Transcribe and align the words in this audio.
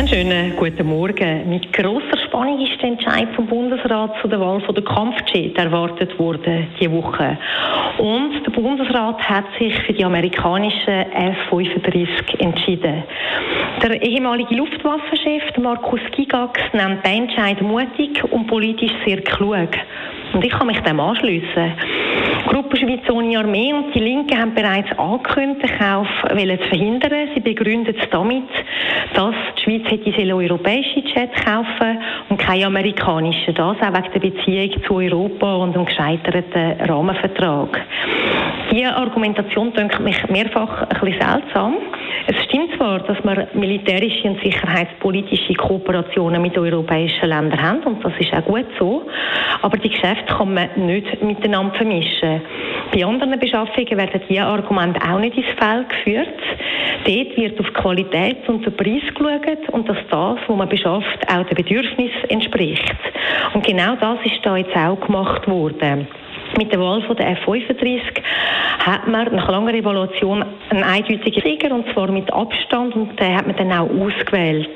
Einen 0.00 0.08
schönen 0.08 0.56
guten 0.56 0.86
Morgen. 0.86 1.50
Mit 1.50 1.70
grosser 1.74 2.16
Spannung 2.26 2.58
ist 2.58 2.80
der 2.80 2.88
Entscheid 2.88 3.28
vom 3.36 3.46
Bundesrat 3.46 4.10
zu 4.22 4.28
der 4.28 4.40
Wahl 4.40 4.62
der 4.62 4.82
Kampfjet 4.82 5.58
erwartet 5.58 6.18
worden 6.18 6.68
diese 6.80 6.90
Woche. 6.90 7.36
Und 7.98 8.42
der 8.42 8.50
Bundesrat 8.50 9.20
hat 9.28 9.44
sich 9.58 9.78
für 9.82 9.92
die 9.92 10.02
amerikanischen 10.02 10.88
F-35 11.12 12.40
entschieden. 12.40 13.02
Der 13.82 14.00
ehemalige 14.00 14.54
Luftwaffenchef 14.54 15.42
Markus 15.58 16.00
Gigax 16.12 16.58
nennt 16.72 17.04
den 17.04 17.24
Entscheid 17.24 17.60
mutig 17.60 18.24
und 18.24 18.46
politisch 18.46 18.94
sehr 19.04 19.20
klug. 19.20 19.68
Und 20.32 20.42
ich 20.42 20.50
kann 20.50 20.68
mich 20.68 20.80
dem 20.80 20.98
anschliessen. 20.98 21.74
Schweiz 22.80 23.08
ohne 23.10 23.38
Armee 23.38 23.72
und 23.72 23.94
die 23.94 24.00
Linken 24.00 24.38
haben 24.38 24.54
bereits 24.54 24.90
angekündigt, 24.98 25.62
den 25.62 25.78
Kauf 25.78 26.08
zu 26.28 26.68
verhindern. 26.68 27.28
Sie 27.34 27.40
begründet 27.40 27.96
es 28.00 28.08
damit, 28.10 28.48
dass 29.14 29.34
die 29.58 29.62
Schweiz 29.62 29.90
hätte 29.90 30.34
europäische 30.34 31.00
Jets 31.00 31.44
kaufen 31.44 31.98
und 32.28 32.38
keine 32.38 32.66
amerikanischen. 32.66 33.54
Das 33.54 33.76
auch 33.76 33.92
wegen 33.94 34.12
der 34.12 34.20
Beziehung 34.20 34.82
zu 34.84 34.94
Europa 34.94 35.56
und 35.56 35.74
dem 35.74 35.84
gescheiterten 35.84 36.80
Rahmenvertrag. 36.80 37.80
Diese 38.70 38.94
Argumentation 38.94 39.72
dünkt 39.72 39.98
mich 39.98 40.16
mehrfach 40.28 40.86
bisschen 40.86 41.20
seltsam. 41.20 41.74
Es 42.28 42.44
stimmt 42.44 42.76
zwar, 42.76 43.00
dass 43.00 43.18
wir 43.24 43.48
militärische 43.54 44.28
und 44.28 44.40
sicherheitspolitische 44.42 45.54
Kooperationen 45.54 46.40
mit 46.40 46.56
europäischen 46.56 47.28
Ländern 47.28 47.60
haben 47.60 47.82
und 47.82 48.04
das 48.04 48.12
ist 48.20 48.32
auch 48.32 48.44
gut 48.44 48.66
so, 48.78 49.02
aber 49.62 49.76
die 49.76 49.88
Geschäfte 49.88 50.32
kann 50.32 50.54
man 50.54 50.68
nicht 50.76 51.20
miteinander 51.22 51.74
vermischen. 51.74 52.42
Bei 52.92 53.04
anderen 53.04 53.38
Beschaffungen 53.40 53.96
werden 53.96 54.20
diese 54.28 54.42
Argumente 54.42 55.00
auch 55.02 55.18
nicht 55.18 55.36
ins 55.36 55.46
Feld 55.58 55.88
geführt. 55.88 56.28
Dort 57.04 57.36
wird 57.36 57.58
auf 57.58 57.72
Qualität 57.72 58.48
und 58.48 58.64
den 58.64 58.76
Preis 58.76 59.02
geschaut 59.14 59.68
und 59.72 59.88
dass 59.88 59.98
das, 60.10 60.38
was 60.46 60.56
man 60.56 60.68
beschafft, 60.68 61.26
auch 61.28 61.44
den 61.46 61.56
Bedürfnissen 61.56 62.28
entspricht. 62.28 62.94
Und 63.54 63.66
genau 63.66 63.96
das 63.96 64.18
ist 64.24 64.44
da 64.44 64.56
jetzt 64.56 64.76
auch 64.76 65.00
gemacht 65.00 65.48
worden. 65.48 66.06
Mit 66.58 66.72
der 66.72 66.80
Wahl 66.80 67.02
von 67.02 67.16
der 67.16 67.30
F-35 67.30 68.00
hat 68.80 69.06
man 69.06 69.34
nach 69.34 69.48
langer 69.48 69.74
Evaluation 69.74 70.44
einen 70.70 70.82
eindeutigen 70.82 71.42
Sieger, 71.42 71.74
und 71.74 71.90
zwar 71.92 72.10
mit 72.10 72.32
Abstand, 72.32 72.94
und 72.96 73.18
den 73.18 73.36
hat 73.36 73.46
man 73.46 73.56
dann 73.56 73.72
auch 73.72 73.88
ausgewählt. 73.88 74.68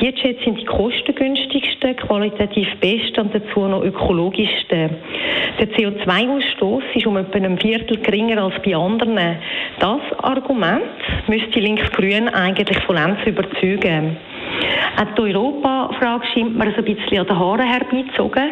Die 0.00 0.06
Jets 0.06 0.44
sind 0.44 0.60
die 0.60 0.64
kostengünstigsten, 0.64 1.96
qualitativ 1.96 2.68
besten 2.80 3.20
und 3.20 3.34
dazu 3.34 3.66
noch 3.66 3.82
ökologischsten. 3.82 4.90
Der 5.58 5.68
CO2-Ausstoß 5.68 6.82
ist 6.94 7.06
um 7.06 7.16
etwa 7.16 7.38
ein 7.38 7.58
Viertel 7.58 7.98
geringer 7.98 8.42
als 8.42 8.54
bei 8.62 8.76
anderen. 8.76 9.38
Das 9.78 10.00
Argument 10.22 10.82
müsste 11.28 11.60
links-grün 11.60 12.28
eigentlich 12.28 12.78
vollends 12.80 13.24
überzeugen. 13.24 14.16
Auch 14.98 15.14
die 15.14 15.34
Europa-Frage 15.34 16.26
scheint 16.32 16.56
mir 16.56 16.70
so 16.72 16.78
ein 16.78 16.84
bisschen 16.84 17.20
an 17.20 17.26
den 17.26 17.38
Haaren 17.38 17.66
herbeizogen, 17.66 18.50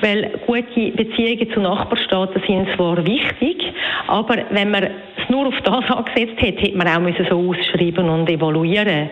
weil 0.00 0.30
gute 0.46 0.90
Beziehungen 0.92 1.52
zu 1.52 1.60
Nachbarstaaten 1.60 2.42
sind 2.46 2.68
zwar 2.76 3.04
wichtig, 3.06 3.72
aber 4.08 4.38
wenn 4.50 4.70
man 4.70 4.84
es 4.84 5.30
nur 5.30 5.46
auf 5.46 5.60
das 5.62 5.84
angesetzt 5.90 6.40
hätte, 6.40 6.62
hätte 6.62 6.76
man 6.76 6.88
auch 6.88 7.28
so 7.28 7.50
ausschreiben 7.50 8.08
und 8.08 8.28
evaluieren 8.28 9.10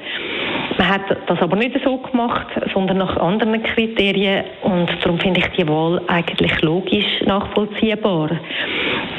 man 0.78 0.88
hat 0.88 1.02
das 1.27 1.41
aber 1.41 1.56
nicht 1.56 1.78
so 1.84 1.98
gemacht, 1.98 2.46
sondern 2.72 2.98
nach 2.98 3.16
anderen 3.16 3.62
Kriterien 3.62 4.44
und 4.62 4.88
darum 5.03 5.19
finde 5.19 5.41
ich 5.41 5.47
die 5.56 5.69
Wahl 5.69 6.00
eigentlich 6.09 6.60
logisch 6.62 7.22
nachvollziehbar. 7.26 8.31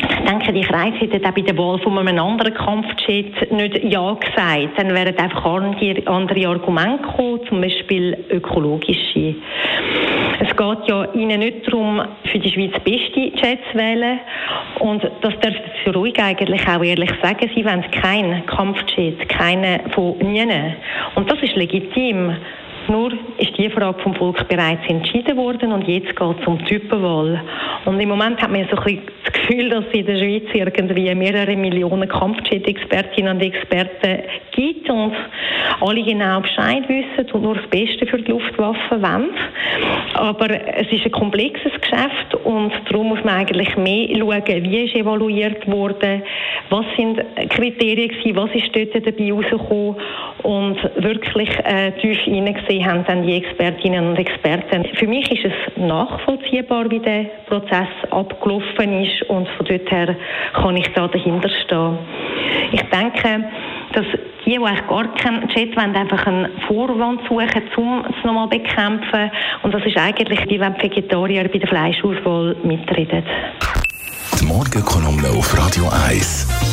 Ich 0.09 0.29
denke, 0.29 0.53
die 0.53 0.61
Kreise 0.61 0.97
hätten 0.97 1.25
auch 1.25 1.31
bei 1.31 1.41
der 1.41 1.57
Wahl 1.57 1.79
von 1.79 1.97
einem 1.97 2.17
anderen 2.19 2.53
Kampfjet 2.53 3.51
nicht 3.51 3.83
Ja 3.83 4.13
gesagt. 4.13 4.77
Dann 4.77 4.93
wären 4.93 5.17
einfach 5.17 5.45
andere 5.45 6.47
Argumente 6.47 7.03
gekommen, 7.03 7.39
zum 7.47 7.61
Beispiel 7.61 8.17
ökologische. 8.29 9.35
Geht 10.73 10.87
ja 10.87 11.05
Ihnen 11.13 11.39
nicht 11.39 11.67
darum, 11.67 12.01
für 12.31 12.39
die 12.39 12.49
Schweiz 12.49 12.73
beste 12.83 13.19
Jets 13.19 13.61
zu 13.71 13.77
wählen. 13.77 14.19
Und 14.79 15.03
das 15.21 15.33
darf 15.41 15.53
für 15.83 15.93
ruhig 15.93 16.19
eigentlich 16.19 16.67
auch 16.67 16.83
ehrlich 16.83 17.11
sagen. 17.21 17.49
Sie 17.55 17.63
wollen 17.63 17.83
keinen 17.91 18.45
Kampfjet, 18.47 19.29
keinen 19.29 19.91
von 19.91 20.19
Ihnen. 20.19 20.75
Und 21.15 21.29
das 21.29 21.39
ist 21.43 21.55
legitim. 21.55 22.35
Nur 22.87 23.13
ist 23.37 23.57
die 23.57 23.69
Frage 23.69 24.01
vom 24.01 24.13
Volk 24.15 24.47
bereits 24.47 24.87
entschieden 24.87 25.37
worden 25.37 25.71
und 25.71 25.87
jetzt 25.87 26.15
geht 26.15 26.39
es 26.41 26.47
um 26.47 26.63
Typenwahl. 26.65 27.41
Und 27.85 27.99
im 27.99 28.09
Moment 28.09 28.41
hat 28.41 28.51
man 28.51 28.67
so 28.69 28.77
ein 28.77 28.83
bisschen 28.83 29.01
das 29.23 29.33
Gefühl, 29.33 29.69
dass 29.69 29.85
es 29.85 29.93
in 29.93 30.05
der 30.05 30.17
Schweiz 30.17 30.43
irgendwie 30.53 31.15
mehrere 31.15 31.55
Millionen 31.55 32.07
Kampfjet-Expertinnen 32.09 33.37
und 33.37 33.41
Experten 33.41 34.23
gibt 34.51 34.89
und 34.89 35.13
alle 35.81 36.03
genau 36.03 36.41
Bescheid 36.41 36.83
wissen 36.87 37.31
und 37.31 37.43
nur 37.43 37.55
das 37.55 37.67
Beste 37.67 38.05
für 38.05 38.17
die 38.17 38.31
Luftwaffe 38.31 39.01
wollen. 39.01 39.29
Aber 40.13 40.49
es 40.49 40.91
ist 40.91 41.05
ein 41.05 41.11
komplexes 41.11 41.71
Geschäft 41.79 42.35
und 42.43 42.71
darum 42.89 43.09
muss 43.09 43.23
man 43.23 43.35
eigentlich 43.35 43.75
mehr 43.77 44.09
schauen, 44.17 44.63
wie 44.63 44.85
ist 44.85 44.95
evaluiert 44.95 45.69
worden, 45.69 46.23
was 46.69 46.85
sind 46.97 47.21
Kriterien 47.49 48.09
gewesen, 48.09 48.35
was 48.35 48.49
ist 48.53 48.75
dort 48.75 49.05
dabei 49.05 49.31
rausgekommen 49.31 49.95
und 50.41 50.77
wirklich 50.95 51.49
äh, 51.63 51.91
tief 52.01 52.17
hineingesehen 52.19 52.85
haben 52.85 53.05
dann 53.05 53.23
die 53.23 53.35
Expertinnen 53.35 54.09
und 54.09 54.17
Experten. 54.17 54.85
Für 54.95 55.07
mich 55.07 55.31
ist 55.31 55.45
es 55.45 55.77
nachvollziehbar, 55.77 56.89
wie 56.89 56.99
der 56.99 57.25
Prozess 57.47 57.87
abgelaufen 58.11 59.03
ist 59.03 59.21
und 59.29 59.47
von 59.49 59.65
dort 59.65 59.91
her 59.91 60.15
kann 60.53 60.77
ich 60.77 60.87
da 60.93 61.07
dahinter 61.07 61.49
stehen. 61.63 61.97
Ich 62.71 62.81
denke, 62.81 63.45
dass 63.93 64.05
die, 64.45 64.51
die 64.51 64.57
gar 64.57 65.15
keinen 65.15 65.47
Chat 65.49 65.75
wollen, 65.77 65.95
einfach 65.95 66.25
einen 66.27 66.49
Vorwand 66.67 67.21
suchen, 67.27 67.63
um 67.77 68.05
es 68.05 68.25
nochmal 68.25 68.49
zu 68.49 68.57
bekämpfen. 68.57 69.31
Und 69.61 69.73
das 69.73 69.85
ist 69.85 69.97
eigentlich, 69.97 70.39
wie 70.49 70.59
wenn 70.59 70.75
Vegetarier 70.81 71.47
bei 71.47 71.59
der 71.59 71.69
Fleischauswahl 71.69 72.55
mitreden. 72.63 73.23
Die 74.39 74.45
Morgenkolumne 74.45 75.29
auf 75.29 75.57
Radio 75.57 75.85
1. 76.09 76.72